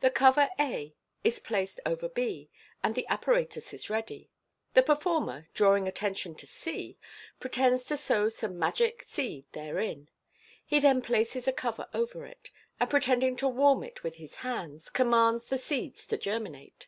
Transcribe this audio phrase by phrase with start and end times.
[0.00, 2.48] The cover a is placed over b,
[2.82, 4.30] and the apparatus is ready.
[4.72, 6.96] The performer, drawing attention to c,
[7.40, 10.08] pretends to sow some magic seed therein.
[10.64, 12.48] He then places a over it,
[12.80, 16.86] and pretending to warm it with his hands, commands the seeds to germinate.